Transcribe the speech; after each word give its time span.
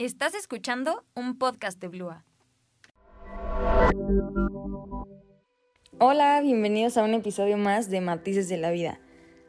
Estás 0.00 0.36
escuchando 0.36 1.04
un 1.16 1.38
podcast 1.38 1.80
de 1.80 1.88
Blua. 1.88 2.24
Hola, 5.98 6.40
bienvenidos 6.40 6.96
a 6.96 7.02
un 7.02 7.14
episodio 7.14 7.56
más 7.56 7.90
de 7.90 8.00
Matices 8.00 8.48
de 8.48 8.58
la 8.58 8.70
Vida. 8.70 9.00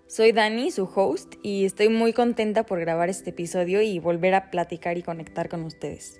Soy 0.08 0.32
Dani, 0.32 0.72
su 0.72 0.86
host, 0.86 1.36
y 1.44 1.66
estoy 1.66 1.90
muy 1.90 2.14
contenta 2.14 2.66
por 2.66 2.80
grabar 2.80 3.10
este 3.10 3.30
episodio 3.30 3.84
y 3.84 4.00
volver 4.00 4.34
a 4.34 4.50
platicar 4.50 4.98
y 4.98 5.04
conectar 5.04 5.50
con 5.50 5.62
ustedes. 5.66 6.20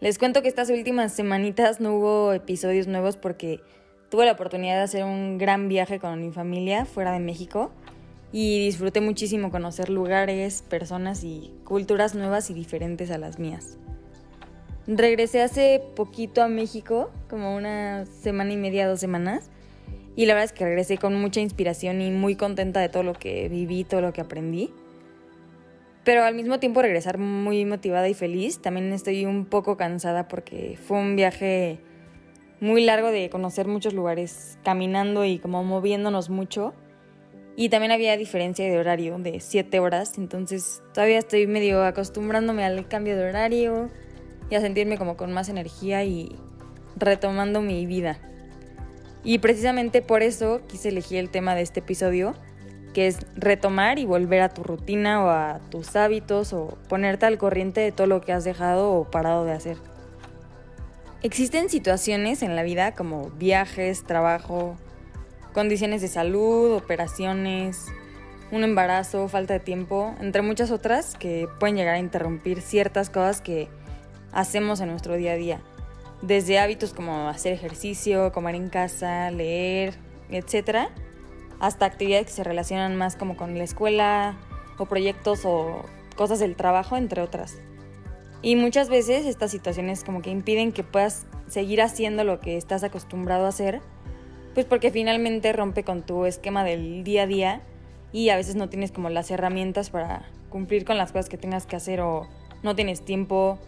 Les 0.00 0.18
cuento 0.18 0.42
que 0.42 0.48
estas 0.48 0.68
últimas 0.70 1.12
semanitas 1.12 1.80
no 1.80 1.94
hubo 1.94 2.32
episodios 2.32 2.88
nuevos 2.88 3.16
porque 3.16 3.60
tuve 4.10 4.26
la 4.26 4.32
oportunidad 4.32 4.78
de 4.78 4.82
hacer 4.82 5.04
un 5.04 5.38
gran 5.38 5.68
viaje 5.68 6.00
con 6.00 6.20
mi 6.20 6.32
familia 6.32 6.86
fuera 6.86 7.12
de 7.12 7.20
México 7.20 7.70
y 8.32 8.64
disfruté 8.64 9.00
muchísimo 9.00 9.50
conocer 9.50 9.88
lugares, 9.88 10.62
personas 10.68 11.24
y 11.24 11.52
culturas 11.64 12.14
nuevas 12.14 12.50
y 12.50 12.54
diferentes 12.54 13.10
a 13.10 13.18
las 13.18 13.38
mías. 13.38 13.78
Regresé 14.86 15.42
hace 15.42 15.82
poquito 15.96 16.42
a 16.42 16.48
México, 16.48 17.10
como 17.28 17.54
una 17.54 18.06
semana 18.06 18.52
y 18.52 18.56
media, 18.56 18.88
dos 18.88 19.00
semanas, 19.00 19.50
y 20.16 20.26
la 20.26 20.34
verdad 20.34 20.46
es 20.46 20.52
que 20.52 20.64
regresé 20.64 20.98
con 20.98 21.14
mucha 21.20 21.40
inspiración 21.40 22.00
y 22.00 22.10
muy 22.10 22.36
contenta 22.36 22.80
de 22.80 22.88
todo 22.88 23.02
lo 23.02 23.12
que 23.12 23.48
viví, 23.48 23.84
todo 23.84 24.00
lo 24.00 24.12
que 24.12 24.20
aprendí. 24.20 24.70
Pero 26.04 26.24
al 26.24 26.34
mismo 26.34 26.58
tiempo 26.58 26.80
regresar 26.80 27.18
muy 27.18 27.64
motivada 27.66 28.08
y 28.08 28.14
feliz, 28.14 28.60
también 28.60 28.92
estoy 28.92 29.26
un 29.26 29.44
poco 29.44 29.76
cansada 29.76 30.26
porque 30.26 30.78
fue 30.82 30.98
un 30.98 31.16
viaje 31.16 31.80
muy 32.60 32.84
largo 32.84 33.10
de 33.10 33.30
conocer 33.30 33.68
muchos 33.68 33.92
lugares, 33.92 34.58
caminando 34.64 35.24
y 35.24 35.38
como 35.38 35.62
moviéndonos 35.64 36.30
mucho 36.30 36.74
y 37.60 37.70
también 37.70 37.90
había 37.90 38.16
diferencia 38.16 38.64
de 38.66 38.78
horario 38.78 39.18
de 39.18 39.40
7 39.40 39.80
horas, 39.80 40.16
entonces 40.16 40.80
todavía 40.94 41.18
estoy 41.18 41.48
medio 41.48 41.84
acostumbrándome 41.84 42.64
al 42.64 42.86
cambio 42.86 43.16
de 43.16 43.28
horario 43.28 43.90
y 44.48 44.54
a 44.54 44.60
sentirme 44.60 44.96
como 44.96 45.16
con 45.16 45.32
más 45.32 45.48
energía 45.48 46.04
y 46.04 46.36
retomando 46.94 47.60
mi 47.60 47.84
vida. 47.84 48.20
Y 49.24 49.38
precisamente 49.38 50.02
por 50.02 50.22
eso 50.22 50.60
quise 50.68 50.90
elegir 50.90 51.18
el 51.18 51.30
tema 51.30 51.56
de 51.56 51.62
este 51.62 51.80
episodio, 51.80 52.36
que 52.94 53.08
es 53.08 53.26
retomar 53.34 53.98
y 53.98 54.04
volver 54.04 54.42
a 54.42 54.50
tu 54.50 54.62
rutina 54.62 55.24
o 55.24 55.28
a 55.28 55.58
tus 55.68 55.96
hábitos 55.96 56.52
o 56.52 56.78
ponerte 56.88 57.26
al 57.26 57.38
corriente 57.38 57.80
de 57.80 57.90
todo 57.90 58.06
lo 58.06 58.20
que 58.20 58.32
has 58.32 58.44
dejado 58.44 58.92
o 58.92 59.10
parado 59.10 59.44
de 59.44 59.50
hacer. 59.50 59.78
Existen 61.24 61.70
situaciones 61.70 62.44
en 62.44 62.54
la 62.54 62.62
vida 62.62 62.94
como 62.94 63.30
viajes, 63.30 64.04
trabajo, 64.04 64.76
condiciones 65.52 66.02
de 66.02 66.08
salud, 66.08 66.74
operaciones, 66.74 67.86
un 68.50 68.64
embarazo, 68.64 69.28
falta 69.28 69.54
de 69.54 69.60
tiempo, 69.60 70.14
entre 70.20 70.42
muchas 70.42 70.70
otras 70.70 71.14
que 71.16 71.48
pueden 71.60 71.76
llegar 71.76 71.94
a 71.94 71.98
interrumpir 71.98 72.60
ciertas 72.60 73.10
cosas 73.10 73.40
que 73.40 73.68
hacemos 74.32 74.80
en 74.80 74.90
nuestro 74.90 75.14
día 75.14 75.32
a 75.32 75.36
día. 75.36 75.60
Desde 76.22 76.58
hábitos 76.58 76.94
como 76.94 77.28
hacer 77.28 77.52
ejercicio, 77.52 78.32
comer 78.32 78.54
en 78.54 78.68
casa, 78.68 79.30
leer, 79.30 79.94
etc. 80.30 80.88
Hasta 81.60 81.86
actividades 81.86 82.26
que 82.26 82.32
se 82.32 82.44
relacionan 82.44 82.96
más 82.96 83.16
como 83.16 83.36
con 83.36 83.56
la 83.56 83.64
escuela 83.64 84.36
o 84.78 84.86
proyectos 84.86 85.42
o 85.44 85.84
cosas 86.16 86.38
del 86.38 86.56
trabajo, 86.56 86.96
entre 86.96 87.22
otras. 87.22 87.58
Y 88.42 88.56
muchas 88.56 88.88
veces 88.88 89.26
estas 89.26 89.50
situaciones 89.50 90.04
como 90.04 90.22
que 90.22 90.30
impiden 90.30 90.72
que 90.72 90.84
puedas 90.84 91.26
seguir 91.48 91.82
haciendo 91.82 92.24
lo 92.24 92.40
que 92.40 92.56
estás 92.56 92.84
acostumbrado 92.84 93.46
a 93.46 93.48
hacer 93.48 93.80
pues 94.58 94.66
porque 94.66 94.90
finalmente 94.90 95.52
rompe 95.52 95.84
con 95.84 96.02
tu 96.02 96.26
esquema 96.26 96.64
del 96.64 97.04
día 97.04 97.22
a 97.22 97.26
día 97.28 97.60
y 98.10 98.30
a 98.30 98.36
veces 98.36 98.56
no 98.56 98.68
tienes 98.68 98.90
como 98.90 99.08
las 99.08 99.30
herramientas 99.30 99.90
para 99.90 100.28
cumplir 100.50 100.84
con 100.84 100.98
las 100.98 101.12
cosas 101.12 101.28
que 101.28 101.38
tengas 101.38 101.64
que 101.64 101.76
hacer 101.76 102.00
o 102.00 102.26
no 102.64 102.74
tienes 102.74 103.04
tiempo 103.04 103.60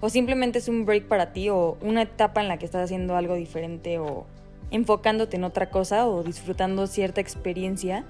o 0.00 0.08
simplemente 0.08 0.58
es 0.58 0.66
un 0.66 0.84
break 0.84 1.06
para 1.06 1.32
ti 1.32 1.48
o 1.48 1.78
una 1.80 2.02
etapa 2.02 2.40
en 2.40 2.48
la 2.48 2.58
que 2.58 2.64
estás 2.64 2.82
haciendo 2.82 3.14
algo 3.14 3.36
diferente 3.36 4.00
o 4.00 4.26
enfocándote 4.72 5.36
en 5.36 5.44
otra 5.44 5.70
cosa 5.70 6.08
o 6.08 6.24
disfrutando 6.24 6.88
cierta 6.88 7.20
experiencia 7.20 8.04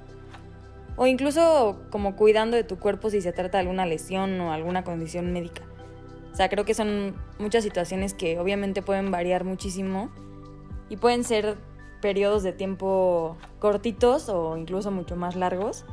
o 0.96 1.06
incluso 1.06 1.82
como 1.90 2.16
cuidando 2.16 2.56
de 2.56 2.64
tu 2.64 2.78
cuerpo 2.78 3.10
si 3.10 3.20
se 3.20 3.34
trata 3.34 3.58
de 3.58 3.64
alguna 3.64 3.84
lesión 3.84 4.40
o 4.40 4.54
alguna 4.54 4.84
condición 4.84 5.34
médica. 5.34 5.64
O 6.32 6.34
sea, 6.34 6.48
creo 6.48 6.64
que 6.64 6.72
son 6.72 7.14
muchas 7.38 7.62
situaciones 7.62 8.14
que 8.14 8.38
obviamente 8.38 8.80
pueden 8.80 9.10
variar 9.10 9.44
muchísimo 9.44 10.10
y 10.88 10.96
pueden 10.96 11.24
ser 11.24 11.58
periodos 12.02 12.42
de 12.42 12.52
tiempo 12.52 13.38
cortitos 13.58 14.28
o 14.28 14.58
incluso 14.58 14.90
mucho 14.90 15.16
más 15.16 15.36
largos, 15.36 15.86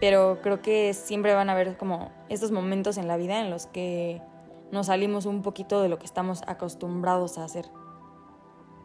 pero 0.00 0.38
creo 0.40 0.62
que 0.62 0.94
siempre 0.94 1.34
van 1.34 1.50
a 1.50 1.52
haber 1.52 1.76
como 1.76 2.10
estos 2.30 2.50
momentos 2.50 2.96
en 2.96 3.08
la 3.08 3.18
vida 3.18 3.40
en 3.40 3.50
los 3.50 3.66
que 3.66 4.22
nos 4.70 4.86
salimos 4.86 5.26
un 5.26 5.42
poquito 5.42 5.82
de 5.82 5.90
lo 5.90 5.98
que 5.98 6.06
estamos 6.06 6.40
acostumbrados 6.46 7.36
a 7.36 7.44
hacer. 7.44 7.66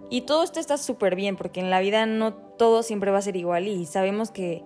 Y 0.10 0.22
todo 0.22 0.44
esto 0.44 0.60
está 0.60 0.78
súper 0.78 1.16
bien 1.16 1.38
porque 1.38 1.62
en 1.62 1.70
la 1.70 1.80
vida 1.80 2.06
no 2.06 2.34
todo 2.34 2.84
siempre 2.84 3.12
va 3.12 3.20
a 3.20 3.22
ser 3.22 3.38
igual 3.38 3.68
y 3.68 3.86
sabemos 3.86 4.32
que 4.32 4.64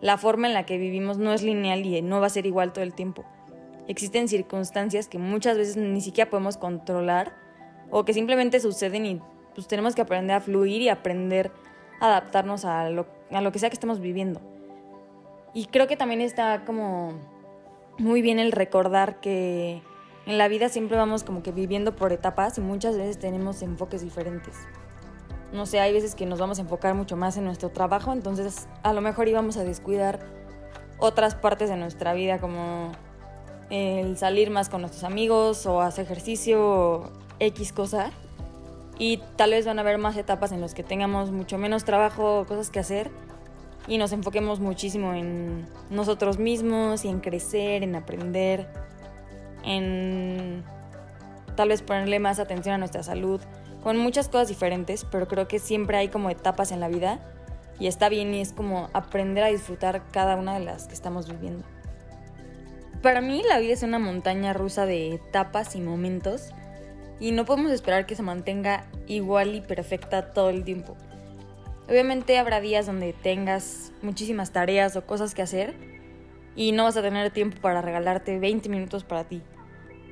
la 0.00 0.18
forma 0.18 0.46
en 0.46 0.54
la 0.54 0.66
que 0.66 0.78
vivimos 0.78 1.18
no 1.18 1.32
es 1.32 1.42
lineal 1.42 1.84
y 1.84 2.00
no 2.02 2.20
va 2.20 2.26
a 2.26 2.30
ser 2.30 2.46
igual 2.46 2.72
todo 2.72 2.84
el 2.84 2.94
tiempo. 2.94 3.24
Existen 3.88 4.28
circunstancias 4.28 5.08
que 5.08 5.18
muchas 5.18 5.58
veces 5.58 5.76
ni 5.76 6.00
siquiera 6.00 6.30
podemos 6.30 6.56
controlar 6.56 7.34
o 7.90 8.04
que 8.04 8.14
simplemente 8.14 8.60
suceden 8.60 9.06
y 9.06 9.20
pues 9.54 9.68
tenemos 9.68 9.94
que 9.94 10.02
aprender 10.02 10.36
a 10.36 10.40
fluir 10.40 10.82
y 10.82 10.88
aprender 10.88 11.50
a 12.00 12.06
adaptarnos 12.06 12.64
a 12.64 12.90
lo, 12.90 13.06
a 13.30 13.40
lo 13.40 13.52
que 13.52 13.58
sea 13.58 13.70
que 13.70 13.74
estemos 13.74 14.00
viviendo. 14.00 14.40
Y 15.54 15.66
creo 15.66 15.86
que 15.86 15.96
también 15.96 16.20
está 16.20 16.64
como 16.64 17.12
muy 17.98 18.22
bien 18.22 18.38
el 18.38 18.52
recordar 18.52 19.20
que 19.20 19.82
en 20.26 20.38
la 20.38 20.48
vida 20.48 20.68
siempre 20.68 20.96
vamos 20.96 21.22
como 21.22 21.42
que 21.42 21.52
viviendo 21.52 21.94
por 21.94 22.12
etapas 22.12 22.58
y 22.58 22.60
muchas 22.60 22.96
veces 22.96 23.18
tenemos 23.18 23.62
enfoques 23.62 24.02
diferentes. 24.02 24.56
No 25.52 25.66
sé, 25.66 25.78
hay 25.78 25.92
veces 25.92 26.16
que 26.16 26.26
nos 26.26 26.40
vamos 26.40 26.58
a 26.58 26.62
enfocar 26.62 26.94
mucho 26.94 27.16
más 27.16 27.36
en 27.36 27.44
nuestro 27.44 27.70
trabajo, 27.70 28.12
entonces 28.12 28.66
a 28.82 28.92
lo 28.92 29.00
mejor 29.00 29.28
íbamos 29.28 29.56
a 29.56 29.62
descuidar 29.62 30.18
otras 30.98 31.36
partes 31.36 31.68
de 31.68 31.76
nuestra 31.76 32.14
vida 32.14 32.40
como 32.40 32.90
el 33.70 34.16
salir 34.16 34.50
más 34.50 34.68
con 34.68 34.80
nuestros 34.80 35.04
amigos 35.04 35.66
o 35.66 35.80
hacer 35.80 36.04
ejercicio 36.04 36.60
o 36.64 37.12
X 37.38 37.72
cosa 37.72 38.10
y 38.98 39.18
tal 39.36 39.50
vez 39.50 39.66
van 39.66 39.78
a 39.78 39.82
haber 39.82 39.98
más 39.98 40.16
etapas 40.16 40.52
en 40.52 40.60
las 40.60 40.74
que 40.74 40.82
tengamos 40.82 41.30
mucho 41.30 41.58
menos 41.58 41.84
trabajo 41.84 42.44
cosas 42.46 42.70
que 42.70 42.78
hacer 42.78 43.10
y 43.86 43.98
nos 43.98 44.12
enfoquemos 44.12 44.60
muchísimo 44.60 45.14
en 45.14 45.66
nosotros 45.90 46.38
mismos 46.38 47.04
y 47.04 47.08
en 47.08 47.20
crecer, 47.20 47.82
en 47.82 47.96
aprender, 47.96 48.66
en 49.62 50.64
tal 51.56 51.68
vez 51.68 51.82
ponerle 51.82 52.18
más 52.18 52.38
atención 52.38 52.74
a 52.74 52.78
nuestra 52.78 53.02
salud, 53.02 53.40
con 53.82 53.98
muchas 53.98 54.28
cosas 54.28 54.48
diferentes, 54.48 55.04
pero 55.10 55.28
creo 55.28 55.46
que 55.46 55.58
siempre 55.58 55.96
hay 55.96 56.08
como 56.08 56.30
etapas 56.30 56.72
en 56.72 56.80
la 56.80 56.88
vida 56.88 57.20
y 57.78 57.86
está 57.86 58.08
bien 58.08 58.32
y 58.32 58.40
es 58.40 58.52
como 58.52 58.88
aprender 58.92 59.44
a 59.44 59.48
disfrutar 59.48 60.02
cada 60.10 60.36
una 60.36 60.54
de 60.54 60.60
las 60.60 60.86
que 60.86 60.94
estamos 60.94 61.28
viviendo. 61.28 61.64
Para 63.02 63.20
mí 63.20 63.42
la 63.46 63.58
vida 63.58 63.74
es 63.74 63.82
una 63.82 63.98
montaña 63.98 64.54
rusa 64.54 64.86
de 64.86 65.14
etapas 65.14 65.76
y 65.76 65.80
momentos 65.80 66.52
y 67.20 67.32
no 67.32 67.44
podemos 67.44 67.70
esperar 67.72 68.06
que 68.06 68.16
se 68.16 68.22
mantenga 68.22 68.86
igual 69.06 69.54
y 69.54 69.60
perfecta 69.60 70.32
todo 70.32 70.50
el 70.50 70.64
tiempo. 70.64 70.96
Obviamente 71.88 72.38
habrá 72.38 72.60
días 72.60 72.86
donde 72.86 73.12
tengas 73.12 73.92
muchísimas 74.02 74.52
tareas 74.52 74.96
o 74.96 75.06
cosas 75.06 75.34
que 75.34 75.42
hacer 75.42 75.74
y 76.56 76.72
no 76.72 76.84
vas 76.84 76.96
a 76.96 77.02
tener 77.02 77.30
tiempo 77.30 77.58
para 77.60 77.82
regalarte 77.82 78.38
20 78.38 78.68
minutos 78.68 79.04
para 79.04 79.24
ti. 79.24 79.42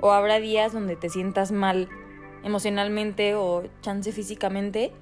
O 0.01 0.11
habrá 0.13 0.39
días 0.39 0.73
donde 0.73 0.97
te 0.97 1.09
sientas 1.09 1.53
mal 1.53 1.89
emocionalmente 2.45 3.35
o 3.35 3.65
chance 3.81 4.13
físicamente 4.13 4.93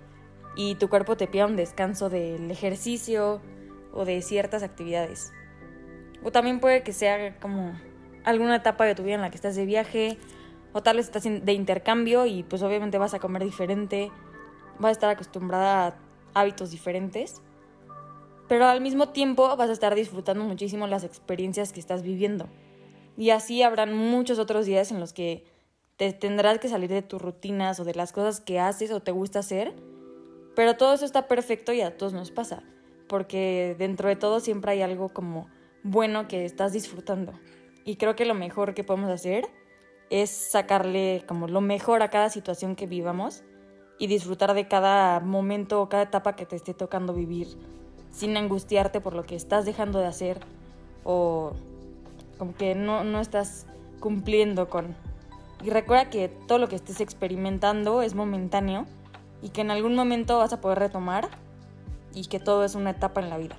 y 0.55 0.75
tu 0.77 0.89
cuerpo 0.89 1.17
te 1.17 1.27
pida 1.27 1.47
un 1.47 1.57
descanso 1.57 2.09
del 2.09 2.51
ejercicio 2.51 3.41
o 3.93 4.05
de 4.05 4.23
ciertas 4.23 4.63
actividades. 4.63 5.33
O 6.23 6.31
también 6.31 6.61
puede 6.61 6.83
que 6.83 6.93
sea 6.93 7.37
como 7.41 7.73
alguna 8.25 8.57
etapa 8.57 8.85
de 8.85 8.95
tu 8.95 9.03
vida 9.03 9.15
en 9.15 9.23
la 9.23 9.31
que 9.31 9.37
estás 9.37 9.57
de 9.57 9.65
viaje 9.65 10.19
o 10.73 10.83
tal 10.83 10.97
vez 10.97 11.07
estás 11.07 11.25
de 11.25 11.53
intercambio 11.53 12.27
y 12.27 12.43
pues 12.43 12.63
obviamente 12.63 12.99
vas 12.99 13.15
a 13.15 13.19
comer 13.19 13.45
diferente, 13.45 14.11
vas 14.79 14.91
a 14.91 14.93
estar 14.93 15.11
acostumbrada 15.11 15.87
a 15.87 16.41
hábitos 16.41 16.71
diferentes, 16.71 17.43
pero 18.49 18.67
al 18.67 18.81
mismo 18.81 19.11
tiempo 19.11 19.57
vas 19.57 19.71
a 19.71 19.73
estar 19.73 19.95
disfrutando 19.95 20.45
muchísimo 20.45 20.87
las 20.87 21.05
experiencias 21.05 21.73
que 21.73 21.81
estás 21.81 22.03
viviendo. 22.03 22.49
Y 23.17 23.31
así 23.31 23.63
habrán 23.63 23.95
muchos 23.95 24.39
otros 24.39 24.67
días 24.67 24.91
en 24.91 25.01
los 25.01 25.13
que 25.13 25.45
te 25.97 26.13
tendrás 26.13 26.59
que 26.59 26.69
salir 26.69 26.89
de 26.89 27.03
tus 27.03 27.21
rutinas 27.21 27.79
o 27.79 27.85
de 27.85 27.95
las 27.95 28.13
cosas 28.13 28.41
que 28.41 28.59
haces 28.59 28.91
o 28.91 29.01
te 29.01 29.13
gusta 29.13 29.41
hacer, 29.41 29.75
pero 30.57 30.77
todo 30.77 30.95
eso 30.95 31.05
está 31.05 31.29
perfecto 31.29 31.73
y 31.73 31.81
a 31.81 31.97
todos 31.97 32.13
nos 32.13 32.31
pasa, 32.31 32.63
porque 33.09 33.77
dentro 33.79 34.09
de 34.09 34.17
todo 34.17 34.41
siempre 34.41 34.73
hay 34.73 34.83
algo 34.83 35.11
como 35.11 35.49
bueno 35.83 36.29
que 36.29 36.45
estás 36.45 36.73
disfrutando. 36.73 37.33
Y 37.85 37.97
creo 37.97 38.17
que 38.17 38.25
lo 38.25 38.35
mejor 38.35 38.75
que 38.75 38.85
podemos 38.85 39.11
hacer 39.11 39.47
es 40.11 40.31
sacarle 40.31 41.25
como 41.27 41.49
lo 41.49 41.61
mejor 41.61 42.03
a 42.03 42.11
cada 42.11 42.29
situación 42.29 42.77
que 42.77 42.87
vivamos 42.87 43.43
y 43.99 44.09
disfrutar 44.09 44.55
de 44.55 44.67
cada 44.67 45.21
momento 45.21 45.81
o 45.81 45.89
cada 45.89 46.03
etapa 46.03 46.35
que 46.37 46.47
te 46.47 46.57
esté 46.57 46.75
tocando 46.75 47.15
vivir 47.15 47.49
sin 48.11 48.37
angustiarte 48.37 49.01
por 49.01 49.15
lo 49.15 49.25
que 49.25 49.37
estás 49.37 49.65
dejando 49.65 50.01
de 50.01 50.07
hacer 50.07 50.41
o 51.05 51.53
como 52.39 52.55
que 52.55 52.75
no, 52.75 53.05
no 53.05 53.21
estás 53.21 53.67
cumpliendo 54.01 54.69
con 54.69 54.97
Y 55.63 55.71
recuerda 55.71 56.11
que 56.11 56.29
todo 56.29 56.59
lo 56.59 56.69
que 56.69 56.77
estés 56.77 57.01
experimentando 57.01 58.03
es 58.03 58.15
momentáneo 58.15 58.87
y 59.43 59.51
que 59.51 59.61
en 59.61 59.71
algún 59.71 59.95
momento 59.95 60.39
vas 60.39 60.53
a 60.53 60.61
poder 60.61 60.79
retomar 60.79 61.29
y 62.15 62.27
que 62.27 62.41
todo 62.41 62.65
es 62.65 62.75
una 62.75 62.91
etapa 62.91 63.21
en 63.21 63.31
la 63.31 63.39
vida. 63.39 63.57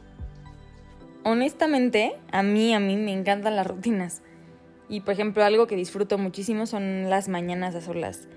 Honestamente, 1.24 2.18
a 2.32 2.42
mí, 2.44 2.74
a 2.74 2.80
mí 2.80 2.98
me 2.98 3.14
encantan 3.14 3.56
las 3.56 3.68
rutinas. 3.68 4.24
Y 4.92 5.00
por 5.00 5.14
ejemplo, 5.14 5.46
algo 5.46 5.68
que 5.68 5.78
disfruto 5.78 6.18
muchísimo 6.18 6.66
son 6.66 7.10
las 7.10 7.30
mañanas 7.30 7.76
a 7.76 7.82
solas. 7.82 8.28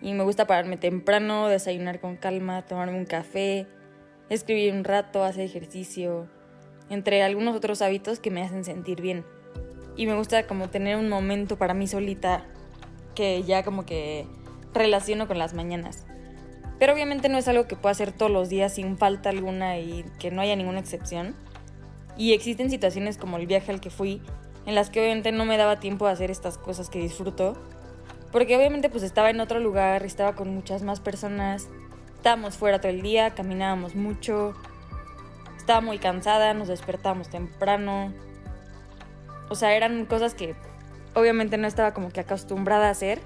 Y 0.00 0.14
me 0.14 0.24
gusta 0.24 0.46
pararme 0.46 0.78
temprano, 0.78 1.48
desayunar 1.48 2.00
con 2.00 2.16
calma, 2.16 2.62
tomarme 2.62 2.96
un 2.96 3.04
café, 3.04 3.66
escribir 4.30 4.72
un 4.72 4.82
rato, 4.82 5.22
hacer 5.22 5.44
ejercicio, 5.44 6.26
entre 6.88 7.22
algunos 7.22 7.54
otros 7.54 7.82
hábitos 7.82 8.18
que 8.18 8.30
me 8.30 8.42
hacen 8.42 8.64
sentir 8.64 9.02
bien. 9.02 9.26
Y 9.94 10.06
me 10.06 10.16
gusta 10.16 10.46
como 10.46 10.70
tener 10.70 10.96
un 10.96 11.10
momento 11.10 11.58
para 11.58 11.74
mí 11.74 11.86
solita 11.86 12.46
que 13.14 13.42
ya 13.42 13.62
como 13.62 13.84
que 13.84 14.24
relaciono 14.72 15.28
con 15.28 15.36
las 15.36 15.52
mañanas. 15.52 16.06
Pero 16.78 16.94
obviamente 16.94 17.28
no 17.28 17.36
es 17.36 17.46
algo 17.46 17.66
que 17.66 17.76
pueda 17.76 17.92
hacer 17.92 18.12
todos 18.12 18.32
los 18.32 18.48
días 18.48 18.72
sin 18.72 18.96
falta 18.96 19.28
alguna 19.28 19.78
y 19.78 20.06
que 20.18 20.30
no 20.30 20.40
haya 20.40 20.56
ninguna 20.56 20.80
excepción. 20.80 21.36
Y 22.16 22.32
existen 22.32 22.70
situaciones 22.70 23.18
como 23.18 23.36
el 23.36 23.46
viaje 23.46 23.70
al 23.70 23.82
que 23.82 23.90
fui, 23.90 24.22
en 24.70 24.76
las 24.76 24.88
que 24.88 25.00
obviamente 25.00 25.32
no 25.32 25.44
me 25.44 25.56
daba 25.56 25.80
tiempo 25.80 26.06
de 26.06 26.12
hacer 26.12 26.30
estas 26.30 26.56
cosas 26.56 26.88
que 26.88 27.00
disfruto. 27.00 27.56
Porque 28.30 28.56
obviamente 28.56 28.88
pues 28.88 29.02
estaba 29.02 29.28
en 29.28 29.40
otro 29.40 29.58
lugar, 29.58 30.04
estaba 30.04 30.36
con 30.36 30.54
muchas 30.54 30.82
más 30.84 31.00
personas, 31.00 31.68
estábamos 32.14 32.56
fuera 32.56 32.80
todo 32.80 32.92
el 32.92 33.02
día, 33.02 33.30
caminábamos 33.30 33.96
mucho, 33.96 34.54
estaba 35.56 35.80
muy 35.80 35.98
cansada, 35.98 36.54
nos 36.54 36.68
despertábamos 36.68 37.28
temprano. 37.28 38.12
O 39.48 39.56
sea, 39.56 39.74
eran 39.74 40.06
cosas 40.06 40.34
que 40.34 40.54
obviamente 41.14 41.58
no 41.58 41.66
estaba 41.66 41.92
como 41.92 42.10
que 42.10 42.20
acostumbrada 42.20 42.86
a 42.86 42.90
hacer. 42.90 43.18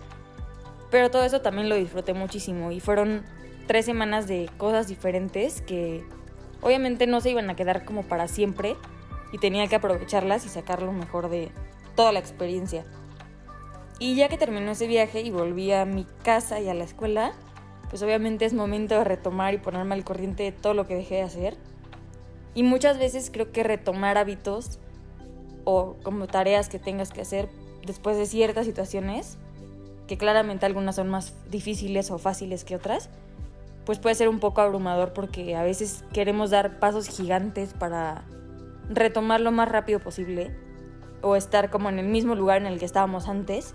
Pero 0.91 1.11
todo 1.11 1.25
eso 1.25 1.43
también 1.43 1.69
lo 1.69 1.75
disfruté 1.75 2.14
muchísimo 2.14 2.73
y 2.73 2.81
fueron 2.81 3.23
tres 3.67 3.85
semanas 3.85 4.26
de 4.26 4.49
cosas 4.56 4.88
diferentes 4.88 5.61
que 5.61 6.05
obviamente 6.62 7.06
no 7.06 7.20
se 7.20 7.31
iban 7.31 7.50
a 7.50 7.56
quedar 7.56 7.85
como 7.85 8.02
para 8.02 8.29
siempre 8.29 8.76
y 9.35 9.39
tenía 9.39 9.67
que 9.67 9.75
aprovecharlas 9.75 10.47
y 10.47 10.49
sacar 10.49 10.81
lo 10.81 10.93
mejor 10.93 11.29
de 11.29 11.51
toda 11.97 12.13
la 12.13 12.21
experiencia. 12.21 12.85
Y 13.99 14.15
ya 14.15 14.29
que 14.29 14.39
terminó 14.39 14.71
ese 14.71 14.87
viaje 14.87 15.23
y 15.23 15.33
volví 15.33 15.73
a 15.73 15.85
mi 15.85 16.07
casa 16.23 16.61
y 16.61 16.69
a 16.69 16.75
la 16.75 16.85
escuela, 16.85 17.33
pues 17.91 18.01
obviamente 18.05 18.45
es 18.45 18.55
momento 18.55 18.95
de 18.95 19.03
retomar 19.03 19.53
y 19.53 19.59
ponerme 19.59 19.97
al 19.97 20.05
corriente 20.05 20.45
de 20.45 20.53
todo 20.53 20.73
lo 20.73 20.87
que 20.87 20.95
dejé 20.95 21.17
de 21.17 21.23
hacer. 21.23 21.57
Y 22.55 22.63
muchas 22.63 22.97
veces 22.97 23.33
creo 23.33 23.51
que 23.51 23.65
retomar 23.65 24.19
hábitos 24.19 24.79
o 25.65 25.97
como 26.05 26.29
tareas 26.29 26.69
que 26.69 26.79
tengas 26.79 27.11
que 27.11 27.23
hacer 27.23 27.49
después 27.85 28.17
de 28.17 28.27
ciertas 28.27 28.67
situaciones, 28.67 29.37
que 30.07 30.17
claramente 30.17 30.65
algunas 30.65 30.95
son 30.95 31.09
más 31.09 31.35
difíciles 31.51 32.13
o 32.13 32.19
fáciles 32.19 32.63
que 32.63 32.77
otras, 32.77 33.11
pues 33.85 33.99
puede 33.99 34.15
ser 34.15 34.29
un 34.29 34.39
poco 34.39 34.61
abrumador 34.61 35.13
porque 35.13 35.57
a 35.57 35.65
veces 35.65 36.05
queremos 36.13 36.51
dar 36.51 36.79
pasos 36.79 37.09
gigantes 37.09 37.73
para 37.73 38.23
retomar 38.89 39.41
lo 39.41 39.53
más 39.53 39.69
rápido 39.69 40.01
posible 40.01 40.55
o 41.23 41.37
estar 41.37 41.71
como 41.71 41.89
en 41.89 41.99
el 41.99 42.07
mismo 42.07 42.35
lugar 42.35 42.59
en 42.59 42.67
el 42.67 42.79
que 42.79 42.85
estábamos 42.85 43.29
antes. 43.29 43.73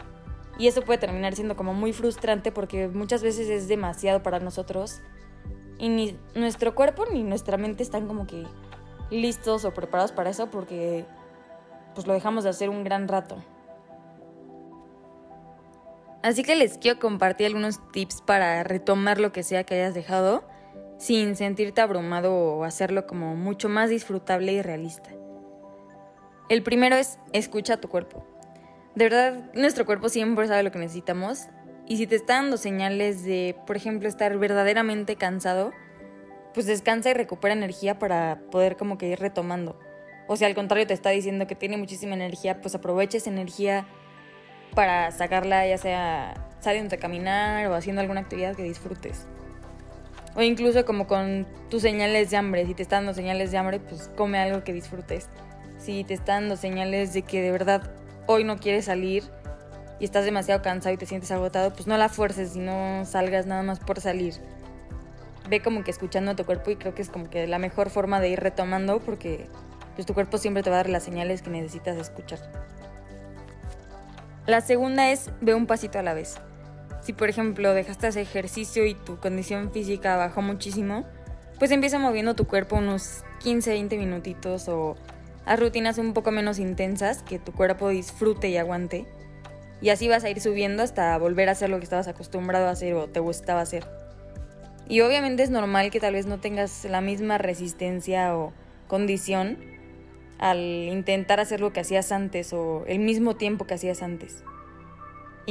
Y 0.58 0.68
eso 0.68 0.82
puede 0.82 1.00
terminar 1.00 1.36
siendo 1.36 1.56
como 1.56 1.74
muy 1.74 1.94
frustrante 1.94 2.52
porque 2.52 2.88
muchas 2.88 3.24
veces 3.24 3.50
es 3.50 3.68
demasiado 3.68 4.22
para 4.22 4.40
nosotros 4.40 5.02
y 5.78 5.90
ni 5.90 6.20
nuestro 6.36 6.76
cuerpo 6.76 7.06
ni 7.12 7.24
nuestra 7.24 7.58
mente 7.58 7.82
están 7.82 8.08
como 8.08 8.28
que 8.28 8.46
listos 9.10 9.64
o 9.66 9.74
preparados 9.74 10.12
para 10.12 10.30
eso 10.30 10.52
porque 10.52 11.06
pues 11.96 12.06
lo 12.06 12.14
dejamos 12.14 12.44
de 12.44 12.50
hacer 12.50 12.70
un 12.70 12.84
gran 12.84 13.08
rato. 13.08 13.38
Así 16.22 16.44
que 16.44 16.56
les 16.58 16.78
quiero 16.78 17.00
compartir 17.00 17.48
algunos 17.48 17.80
tips 17.92 18.22
para 18.22 18.64
retomar 18.64 19.20
lo 19.20 19.32
que 19.32 19.44
sea 19.44 19.64
que 19.64 19.76
hayas 19.76 19.94
dejado 19.94 20.44
sin 21.00 21.38
sentirte 21.38 21.80
abrumado 21.80 22.36
o 22.36 22.64
hacerlo 22.66 23.08
como 23.08 23.36
mucho 23.36 23.70
más 23.70 23.90
disfrutable 23.90 24.52
y 24.52 24.62
realista. 24.62 25.10
El 26.50 26.62
primero 26.62 26.98
es 26.98 27.20
escucha 27.32 27.76
a 27.76 27.82
tu 27.82 27.88
cuerpo. 27.88 28.28
De 28.96 29.06
verdad, 29.06 29.50
nuestro 29.54 29.86
cuerpo 29.86 30.10
siempre 30.10 30.48
sabe 30.48 30.62
lo 30.62 30.72
que 30.72 30.80
necesitamos 30.80 31.48
y 31.88 31.98
si 31.98 32.06
te 32.06 32.16
está 32.16 32.34
dando 32.34 32.58
señales 32.58 33.24
de, 33.24 33.56
por 33.66 33.78
ejemplo, 33.78 34.10
estar 34.10 34.38
verdaderamente 34.38 35.16
cansado, 35.16 35.72
pues 36.54 36.66
descansa 36.66 37.12
y 37.12 37.14
recupera 37.14 37.54
energía 37.54 37.98
para 37.98 38.42
poder 38.52 38.76
como 38.76 38.98
que 38.98 39.08
ir 39.08 39.20
retomando. 39.20 39.80
O 40.28 40.36
si 40.36 40.44
al 40.44 40.54
contrario 40.54 40.86
te 40.86 40.94
está 40.94 41.12
diciendo 41.12 41.48
que 41.48 41.56
tiene 41.56 41.78
muchísima 41.78 42.14
energía, 42.14 42.60
pues 42.60 42.76
aprovecha 42.76 43.18
esa 43.18 43.30
energía 43.30 43.88
para 44.76 45.12
sacarla 45.12 45.66
ya 45.66 45.78
sea 45.78 46.34
saliendo 46.60 46.96
a 46.96 47.00
caminar 47.00 47.68
o 47.68 47.74
haciendo 47.74 48.02
alguna 48.02 48.20
actividad 48.20 48.54
que 48.56 48.64
disfrutes. 48.64 49.28
O 50.40 50.42
incluso 50.42 50.86
como 50.86 51.06
con 51.06 51.46
tus 51.70 51.82
señales 51.82 52.30
de 52.30 52.38
hambre, 52.38 52.66
si 52.66 52.74
te 52.74 52.82
están 52.82 53.04
dando 53.04 53.14
señales 53.14 53.52
de 53.52 53.58
hambre, 53.58 53.82
pues 53.82 54.10
come 54.16 54.40
algo 54.40 54.64
que 54.64 54.72
disfrutes. 54.72 55.28
Si 55.80 56.06
te 56.06 56.14
están 56.14 56.44
dando 56.44 56.56
señales 56.56 57.12
de 57.12 57.24
que 57.24 57.42
de 57.42 57.52
verdad 57.52 57.92
hoy 58.26 58.46
no 58.46 58.58
quieres 58.58 58.86
salir 58.86 59.26
y 60.00 60.06
estás 60.06 60.24
demasiado 60.24 60.62
cansado 60.62 60.96
y 60.96 60.98
te 60.98 61.06
sientes 61.06 61.30
agotado, 61.32 61.74
pues 61.74 61.88
no 61.88 61.98
la 61.98 62.08
fuerces 62.08 62.56
y 62.56 62.60
no 62.60 63.04
salgas 63.04 63.48
nada 63.48 63.64
más 63.64 63.82
por 63.82 64.00
salir. 64.00 64.36
Ve 65.50 65.62
como 65.62 65.84
que 65.84 65.92
escuchando 65.92 66.32
a 66.32 66.36
tu 66.38 66.46
cuerpo 66.46 66.72
y 66.72 66.78
creo 66.78 66.96
que 66.96 67.02
es 67.02 67.10
como 67.10 67.30
que 67.30 67.46
la 67.46 67.60
mejor 67.60 67.90
forma 67.90 68.22
de 68.22 68.30
ir 68.30 68.40
retomando 68.40 69.02
porque 69.02 69.46
pues 69.96 70.06
tu 70.06 70.14
cuerpo 70.14 70.38
siempre 70.38 70.64
te 70.64 70.70
va 70.70 70.78
a 70.78 70.84
dar 70.84 70.90
las 70.90 71.04
señales 71.04 71.42
que 71.42 71.50
necesitas 71.50 71.98
escuchar. 71.98 72.40
La 74.48 74.62
segunda 74.62 75.12
es 75.12 75.32
ve 75.42 75.54
un 75.54 75.68
pasito 75.68 76.00
a 76.00 76.02
la 76.02 76.14
vez. 76.14 76.38
Si 77.02 77.14
por 77.14 77.30
ejemplo 77.30 77.74
dejaste 77.74 78.08
ese 78.08 78.22
ejercicio 78.22 78.86
y 78.86 78.94
tu 78.94 79.20
condición 79.20 79.72
física 79.72 80.18
bajó 80.18 80.42
muchísimo, 80.42 81.06
pues 81.58 81.72
empieza 81.72 82.00
moviendo 82.00 82.36
tu 82.36 82.46
cuerpo 82.46 82.78
unos 82.78 83.24
15-20 83.44 83.98
minutitos 83.98 84.68
o 84.68 84.96
haz 85.46 85.60
rutinas 85.60 85.98
un 85.98 86.14
poco 86.14 86.32
menos 86.32 86.60
intensas 86.60 87.24
que 87.24 87.40
tu 87.40 87.52
cuerpo 87.52 87.90
disfrute 87.90 88.50
y 88.50 88.58
aguante. 88.58 89.06
Y 89.82 89.90
así 89.90 90.08
vas 90.10 90.24
a 90.24 90.30
ir 90.30 90.42
subiendo 90.42 90.84
hasta 90.84 91.18
volver 91.18 91.48
a 91.50 91.54
hacer 91.54 91.70
lo 91.70 91.78
que 91.78 91.86
estabas 91.86 92.08
acostumbrado 92.08 92.68
a 92.68 92.72
hacer 92.72 92.94
o 92.96 93.08
te 93.08 93.20
gustaba 93.20 93.62
hacer. 93.62 93.88
Y 94.90 95.02
obviamente 95.02 95.44
es 95.44 95.50
normal 95.50 95.92
que 95.92 96.00
tal 96.00 96.14
vez 96.14 96.26
no 96.26 96.40
tengas 96.40 96.84
la 96.86 97.00
misma 97.00 97.38
resistencia 97.38 98.36
o 98.36 98.52
condición 98.88 99.58
al 100.40 100.60
intentar 100.60 101.40
hacer 101.40 101.62
lo 101.62 101.72
que 101.72 101.82
hacías 101.82 102.12
antes 102.12 102.54
o 102.54 102.84
el 102.88 103.00
mismo 103.00 103.36
tiempo 103.36 103.68
que 103.68 103.76
hacías 103.76 104.02
antes. 104.02 104.44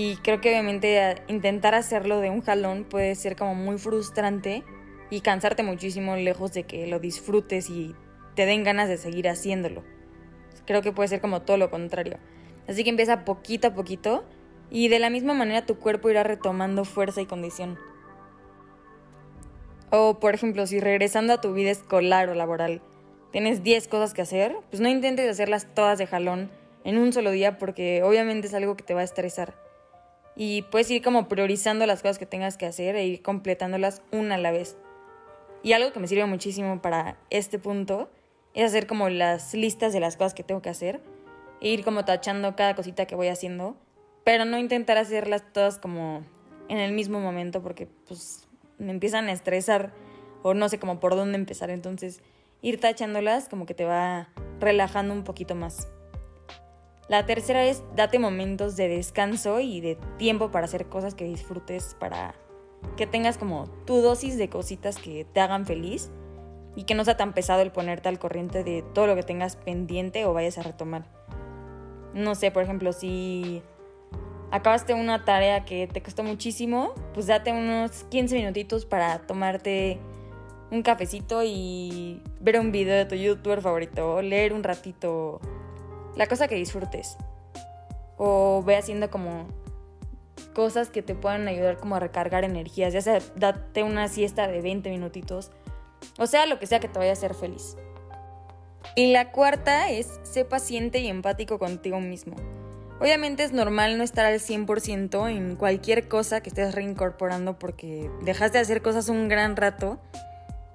Y 0.01 0.15
creo 0.19 0.41
que 0.41 0.51
obviamente 0.51 1.17
intentar 1.27 1.75
hacerlo 1.75 2.21
de 2.21 2.31
un 2.31 2.41
jalón 2.41 2.85
puede 2.85 3.17
ser 3.17 3.35
como 3.35 3.57
muy 3.57 3.79
frustrante 3.79 4.63
y 5.11 5.23
cansarte 5.23 5.65
muchísimo 5.65 6.15
lejos 6.15 6.53
de 6.53 6.63
que 6.63 6.87
lo 6.87 7.01
disfrutes 7.01 7.69
y 7.69 7.97
te 8.37 8.47
den 8.47 8.63
ganas 8.63 8.89
de 8.89 8.97
seguir 8.97 9.29
haciéndolo. 9.29 9.83
Creo 10.67 10.83
que 10.83 10.93
puede 10.93 11.09
ser 11.09 11.21
como 11.21 11.43
todo 11.43 11.57
lo 11.57 11.69
contrario. 11.69 12.19
Así 12.69 12.85
que 12.85 12.91
empieza 12.91 13.25
poquito 13.25 13.67
a 13.67 13.75
poquito 13.75 14.25
y 14.71 14.87
de 14.87 15.01
la 15.01 15.11
misma 15.11 15.35
manera 15.35 15.67
tu 15.67 15.81
cuerpo 15.81 16.09
irá 16.09 16.23
retomando 16.23 16.85
fuerza 16.85 17.21
y 17.21 17.27
condición. 17.27 17.77
O 19.91 20.21
por 20.21 20.33
ejemplo, 20.33 20.65
si 20.69 20.79
regresando 20.79 21.33
a 21.33 21.41
tu 21.41 21.55
vida 21.55 21.73
escolar 21.73 22.29
o 22.29 22.35
laboral 22.35 22.83
tienes 23.33 23.65
10 23.65 23.89
cosas 23.89 24.15
que 24.15 24.23
hacer, 24.23 24.55
pues 24.71 24.81
no 24.81 24.89
intentes 24.89 25.29
hacerlas 25.29 25.75
todas 25.75 25.99
de 25.99 26.07
jalón 26.07 26.53
en 26.85 26.99
un 26.99 27.13
solo 27.13 27.33
día 27.33 27.59
porque 27.59 28.05
obviamente 28.05 28.47
es 28.47 28.55
algo 28.55 28.77
que 28.77 28.85
te 28.85 28.95
va 28.95 29.01
a 29.01 29.05
estresar. 29.05 29.67
Y 30.41 30.63
puedes 30.63 30.89
ir 30.93 31.03
como 31.03 31.27
priorizando 31.29 31.85
las 31.85 32.01
cosas 32.01 32.17
que 32.17 32.25
tengas 32.25 32.57
que 32.57 32.65
hacer 32.65 32.95
e 32.95 33.05
ir 33.05 33.23
completándolas 33.23 34.03
una 34.13 34.37
a 34.37 34.39
la 34.39 34.53
vez. 34.53 34.77
Y 35.65 35.73
algo 35.73 35.93
que 35.93 35.99
me 35.99 36.07
sirve 36.07 36.25
muchísimo 36.27 36.81
para 36.81 37.19
este 37.29 37.59
punto 37.59 38.09
es 38.55 38.65
hacer 38.65 38.87
como 38.87 39.09
las 39.09 39.53
listas 39.53 39.93
de 39.93 39.99
las 39.99 40.17
cosas 40.17 40.35
que 40.35 40.45
tengo 40.45 40.63
que 40.63 40.69
hacer 40.71 41.01
e 41.61 41.71
ir 41.71 41.85
como 41.85 42.05
tachando 42.05 42.55
cada 42.55 42.77
cosita 42.77 43.07
que 43.07 43.17
voy 43.17 43.27
haciendo, 43.27 43.77
pero 44.23 44.45
no 44.45 44.59
intentar 44.59 44.97
hacerlas 44.97 45.43
todas 45.53 45.79
como 45.79 46.25
en 46.69 46.79
el 46.79 46.93
mismo 46.93 47.19
momento 47.19 47.61
porque 47.61 47.89
pues 48.07 48.47
me 48.79 48.93
empiezan 48.93 49.27
a 49.27 49.33
estresar 49.33 49.93
o 50.45 50.55
no 50.55 50.69
sé 50.69 50.79
cómo 50.79 51.01
por 51.01 51.17
dónde 51.17 51.37
empezar. 51.37 51.69
Entonces, 51.71 52.23
ir 52.63 52.79
tachándolas 52.79 53.49
como 53.49 53.67
que 53.67 53.75
te 53.75 53.85
va 53.85 54.29
relajando 54.61 55.15
un 55.15 55.25
poquito 55.25 55.57
más. 55.57 55.89
La 57.09 57.25
tercera 57.25 57.65
es 57.65 57.83
date 57.97 58.19
momentos 58.19 58.77
de 58.77 58.89
descanso 58.89 59.61
y 59.61 59.81
de 59.81 59.97
tiempo 60.19 60.51
para 60.51 60.67
hacer 60.67 60.87
cosas 60.87 61.15
que 61.15 61.25
disfrutes, 61.25 61.97
para 61.99 62.35
que 62.97 63.07
tengas 63.07 63.39
como 63.39 63.67
tu 63.87 64.03
dosis 64.03 64.37
de 64.37 64.51
cositas 64.51 64.99
que 64.99 65.25
te 65.25 65.41
hagan 65.41 65.65
feliz 65.65 66.11
y 66.77 66.85
que 66.85 66.95
no 66.95 67.05
sea 67.05 67.17
tan 67.17 67.33
pesado 67.33 67.63
el 67.63 67.73
ponerte 67.73 68.11
al 68.11 68.19
corriente 68.19 68.63
de 68.63 68.85
todo 68.95 69.07
lo 69.07 69.15
que 69.15 69.23
tengas 69.23 69.57
pendiente 69.57 70.27
o 70.27 70.35
vayas 70.35 70.59
a 70.59 70.63
retomar. 70.63 71.07
No 72.13 72.35
sé, 72.35 72.51
por 72.51 72.63
ejemplo, 72.63 72.93
si 72.93 73.63
acabaste 74.51 74.93
una 74.93 75.25
tarea 75.25 75.65
que 75.65 75.87
te 75.87 76.03
costó 76.03 76.23
muchísimo, 76.23 76.93
pues 77.15 77.27
date 77.27 77.53
unos 77.53 78.05
15 78.11 78.35
minutitos 78.37 78.85
para 78.85 79.21
tomarte 79.21 79.99
un 80.71 80.83
cafecito 80.83 81.43
y 81.43 82.23
ver 82.41 82.61
un 82.61 82.71
video 82.71 82.97
de 82.97 83.07
tu 83.07 83.15
youtuber 83.15 83.63
favorito, 83.63 84.21
leer 84.21 84.53
un 84.53 84.63
ratito, 84.63 85.41
la 86.19 86.27
cosa 86.27 86.49
que 86.49 86.57
disfrutes. 86.57 87.17
O 88.19 88.63
ve 88.67 88.77
haciendo 88.77 89.09
como 89.09 89.47
cosas 90.53 90.91
que 90.91 91.01
te 91.01 91.15
puedan 91.15 91.47
ayudar 91.47 91.79
como 91.79 91.95
a 91.95 92.01
recargar 92.01 92.45
energías, 92.45 92.93
ya 92.93 93.01
sea 93.01 93.21
date 93.37 93.85
una 93.85 94.09
siesta 94.09 94.49
de 94.49 94.61
20 94.61 94.91
minutitos, 94.91 95.53
o 96.19 96.27
sea, 96.27 96.47
lo 96.47 96.59
que 96.59 96.67
sea 96.67 96.81
que 96.81 96.89
te 96.89 96.99
vaya 96.99 97.11
a 97.11 97.13
hacer 97.13 97.35
feliz. 97.35 97.77
Y 98.97 99.13
la 99.13 99.31
cuarta 99.31 99.89
es, 99.91 100.19
sé 100.25 100.45
paciente 100.45 100.99
y 100.99 101.07
empático 101.07 101.61
contigo 101.61 102.01
mismo. 102.01 102.35
Obviamente 103.01 103.45
es 103.45 103.53
normal 103.53 103.97
no 103.97 104.03
estar 104.03 104.27
al 104.27 104.41
100% 104.41 105.31
en 105.31 105.55
cualquier 105.55 106.09
cosa 106.09 106.41
que 106.41 106.49
estés 106.49 106.75
reincorporando 106.75 107.57
porque 107.61 108.11
dejaste 108.23 108.59
de 108.59 108.63
hacer 108.63 108.83
cosas 108.83 109.09
un 109.09 109.29
gran 109.29 109.55
rato 109.55 110.01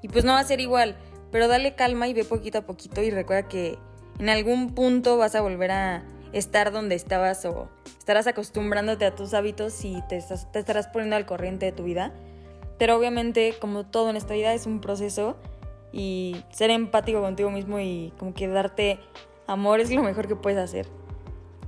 y 0.01 0.07
pues 0.07 0.23
no 0.23 0.31
va 0.31 0.39
a 0.39 0.45
ser 0.45 0.61
igual, 0.61 0.95
pero 1.31 1.49
dale 1.49 1.75
calma 1.75 2.07
y 2.07 2.13
ve 2.13 2.23
poquito 2.23 2.59
a 2.59 2.61
poquito 2.61 3.01
y 3.01 3.11
recuerda 3.11 3.49
que 3.49 3.77
en 4.19 4.29
algún 4.29 4.73
punto 4.73 5.17
vas 5.17 5.35
a 5.35 5.41
volver 5.41 5.71
a 5.71 6.03
estar 6.33 6.71
donde 6.71 6.95
estabas 6.95 7.45
o 7.45 7.69
estarás 7.97 8.27
acostumbrándote 8.27 9.05
a 9.05 9.15
tus 9.15 9.33
hábitos 9.33 9.85
y 9.85 10.01
te, 10.09 10.17
estarás 10.17 10.87
poniendo 10.87 11.15
al 11.15 11.25
corriente 11.25 11.67
de 11.67 11.71
tu 11.71 11.83
vida. 11.83 12.13
Pero 12.77 12.97
obviamente, 12.97 13.55
como 13.61 13.85
todo 13.85 14.09
en 14.09 14.15
esta 14.15 14.33
vida, 14.33 14.53
es 14.53 14.65
un 14.65 14.81
proceso 14.81 15.37
y 15.91 16.43
ser 16.49 16.71
empático 16.71 17.21
contigo 17.21 17.51
mismo 17.51 17.79
y 17.79 18.11
como 18.17 18.33
que 18.33 18.47
darte 18.47 18.99
amor 19.47 19.79
es 19.79 19.91
lo 19.91 20.01
mejor 20.01 20.27
que 20.27 20.35
puedes 20.35 20.59
hacer. 20.59 20.87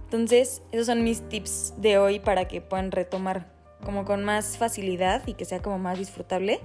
Entonces, 0.05 0.61
esos 0.71 0.87
son 0.87 1.03
mis 1.03 1.21
tips 1.29 1.75
de 1.77 1.97
hoy 1.97 2.19
para 2.19 2.47
que 2.47 2.61
puedan 2.61 2.91
retomar 2.91 3.53
como 3.83 4.03
con 4.03 4.23
más 4.23 4.57
facilidad 4.57 5.25
y 5.27 5.33
que 5.35 5.45
sea 5.45 5.61
como 5.61 5.77
más 5.77 5.97
disfrutable. 5.97 6.59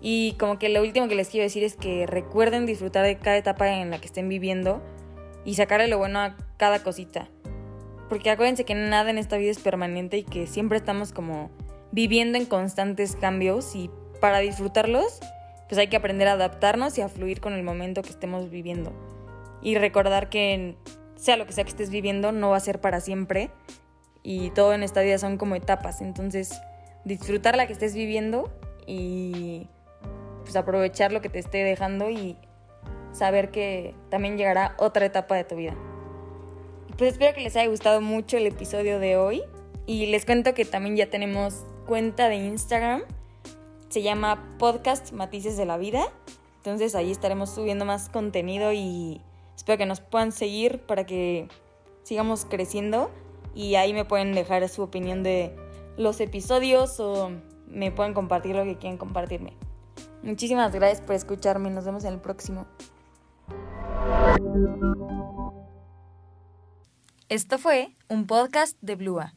Y 0.00 0.36
como 0.38 0.58
que 0.58 0.68
lo 0.68 0.80
último 0.82 1.08
que 1.08 1.14
les 1.14 1.28
quiero 1.28 1.44
decir 1.44 1.64
es 1.64 1.76
que 1.76 2.06
recuerden 2.06 2.66
disfrutar 2.66 3.04
de 3.04 3.18
cada 3.18 3.36
etapa 3.36 3.68
en 3.68 3.90
la 3.90 3.98
que 3.98 4.06
estén 4.06 4.28
viviendo 4.28 4.82
y 5.44 5.54
sacarle 5.54 5.88
lo 5.88 5.98
bueno 5.98 6.20
a 6.20 6.36
cada 6.56 6.82
cosita. 6.82 7.28
Porque 8.08 8.30
acuérdense 8.30 8.64
que 8.64 8.74
nada 8.74 9.10
en 9.10 9.18
esta 9.18 9.36
vida 9.36 9.50
es 9.50 9.58
permanente 9.58 10.18
y 10.18 10.22
que 10.22 10.46
siempre 10.46 10.78
estamos 10.78 11.12
como 11.12 11.50
viviendo 11.90 12.38
en 12.38 12.46
constantes 12.46 13.16
cambios 13.16 13.74
y 13.74 13.90
para 14.20 14.38
disfrutarlos 14.38 15.20
pues 15.68 15.78
hay 15.78 15.88
que 15.88 15.96
aprender 15.96 16.28
a 16.28 16.32
adaptarnos 16.32 16.96
y 16.98 17.02
a 17.02 17.08
fluir 17.08 17.40
con 17.40 17.52
el 17.52 17.62
momento 17.62 18.02
que 18.02 18.08
estemos 18.08 18.50
viviendo. 18.50 18.92
Y 19.62 19.76
recordar 19.76 20.30
que 20.30 20.76
sea 21.16 21.36
lo 21.36 21.46
que 21.46 21.52
sea 21.52 21.64
que 21.64 21.70
estés 21.70 21.90
viviendo, 21.90 22.32
no 22.32 22.50
va 22.50 22.56
a 22.56 22.60
ser 22.60 22.80
para 22.80 23.00
siempre. 23.00 23.50
Y 24.22 24.50
todo 24.50 24.72
en 24.72 24.82
esta 24.82 25.02
vida 25.02 25.18
son 25.18 25.36
como 25.36 25.56
etapas. 25.56 26.00
Entonces, 26.00 26.58
disfrutar 27.04 27.56
la 27.56 27.66
que 27.66 27.74
estés 27.74 27.94
viviendo 27.94 28.50
y 28.86 29.68
pues 30.42 30.56
aprovechar 30.56 31.12
lo 31.12 31.20
que 31.20 31.28
te 31.28 31.38
esté 31.38 31.64
dejando 31.64 32.10
y 32.10 32.36
saber 33.12 33.50
que 33.50 33.94
también 34.10 34.36
llegará 34.36 34.74
otra 34.78 35.06
etapa 35.06 35.34
de 35.36 35.44
tu 35.44 35.56
vida. 35.56 35.74
Pues 36.96 37.12
espero 37.12 37.34
que 37.34 37.42
les 37.42 37.56
haya 37.56 37.68
gustado 37.68 38.00
mucho 38.00 38.36
el 38.36 38.46
episodio 38.46 38.98
de 38.98 39.16
hoy 39.16 39.42
y 39.86 40.06
les 40.06 40.24
cuento 40.24 40.54
que 40.54 40.64
también 40.64 40.96
ya 40.96 41.10
tenemos 41.10 41.64
cuenta 41.86 42.28
de 42.28 42.36
Instagram. 42.36 43.02
Se 43.88 44.02
llama 44.02 44.56
Podcast 44.58 45.12
Matices 45.12 45.56
de 45.56 45.64
la 45.64 45.78
Vida. 45.78 46.04
Entonces 46.56 46.94
ahí 46.94 47.10
estaremos 47.10 47.50
subiendo 47.50 47.84
más 47.84 48.08
contenido 48.08 48.72
y 48.72 49.22
Espero 49.58 49.76
que 49.76 49.86
nos 49.86 50.00
puedan 50.00 50.30
seguir 50.30 50.78
para 50.78 51.04
que 51.04 51.48
sigamos 52.04 52.46
creciendo 52.46 53.10
y 53.56 53.74
ahí 53.74 53.92
me 53.92 54.04
pueden 54.04 54.32
dejar 54.32 54.66
su 54.68 54.82
opinión 54.82 55.24
de 55.24 55.54
los 55.96 56.20
episodios 56.20 57.00
o 57.00 57.32
me 57.66 57.90
pueden 57.90 58.14
compartir 58.14 58.54
lo 58.54 58.62
que 58.62 58.78
quieran 58.78 58.96
compartirme. 58.98 59.54
Muchísimas 60.22 60.72
gracias 60.72 61.00
por 61.00 61.14
escucharme. 61.14 61.70
Nos 61.70 61.84
vemos 61.84 62.04
en 62.04 62.14
el 62.14 62.20
próximo. 62.20 62.66
Esto 67.28 67.58
fue 67.58 67.96
un 68.08 68.26
podcast 68.26 68.76
de 68.80 68.96
Blua. 68.96 69.34